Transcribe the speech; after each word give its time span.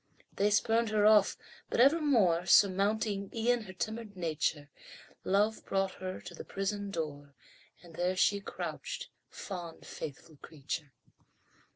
They 0.35 0.49
spurned 0.49 0.89
her 0.89 1.05
off 1.05 1.37
but 1.69 1.79
evermore, 1.79 2.47
Surmounting 2.47 3.29
e'en 3.35 3.65
her 3.65 3.73
timid 3.73 4.17
nature, 4.17 4.67
Love 5.23 5.63
brought 5.63 5.91
her 6.01 6.19
to 6.21 6.33
the 6.33 6.43
prison 6.43 6.89
door, 6.89 7.35
And 7.83 7.93
there 7.93 8.15
she 8.15 8.39
crouched, 8.41 9.09
fond, 9.29 9.85
faithful 9.85 10.37
creature! 10.41 10.91